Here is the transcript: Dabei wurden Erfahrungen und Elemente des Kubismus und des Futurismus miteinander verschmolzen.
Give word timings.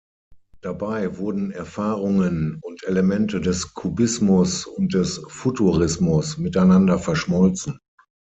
Dabei 0.61 1.19
wurden 1.19 1.51
Erfahrungen 1.51 2.57
und 2.63 2.83
Elemente 2.85 3.39
des 3.39 3.75
Kubismus 3.75 4.65
und 4.65 4.95
des 4.95 5.23
Futurismus 5.27 6.39
miteinander 6.39 6.97
verschmolzen. 6.97 7.77